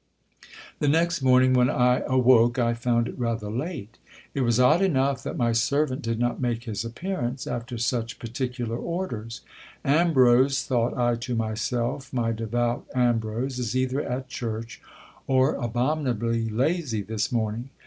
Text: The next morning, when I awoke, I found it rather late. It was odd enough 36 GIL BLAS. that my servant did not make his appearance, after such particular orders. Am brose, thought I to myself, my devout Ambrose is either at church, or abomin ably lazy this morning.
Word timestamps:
The 0.79 0.87
next 0.87 1.21
morning, 1.21 1.53
when 1.53 1.69
I 1.69 1.99
awoke, 2.07 2.57
I 2.57 2.73
found 2.73 3.07
it 3.07 3.19
rather 3.19 3.51
late. 3.51 3.99
It 4.33 4.41
was 4.41 4.59
odd 4.59 4.81
enough 4.81 5.17
36 5.21 5.23
GIL 5.23 5.23
BLAS. 5.23 5.23
that 5.23 5.37
my 5.37 5.51
servant 5.51 6.01
did 6.01 6.17
not 6.19 6.41
make 6.41 6.63
his 6.63 6.83
appearance, 6.83 7.45
after 7.45 7.77
such 7.77 8.17
particular 8.17 8.77
orders. 8.77 9.41
Am 9.85 10.11
brose, 10.11 10.63
thought 10.63 10.97
I 10.97 11.17
to 11.17 11.35
myself, 11.35 12.11
my 12.11 12.31
devout 12.31 12.87
Ambrose 12.95 13.59
is 13.59 13.75
either 13.77 14.01
at 14.01 14.27
church, 14.27 14.81
or 15.27 15.53
abomin 15.63 16.09
ably 16.15 16.49
lazy 16.49 17.03
this 17.03 17.31
morning. 17.31 17.69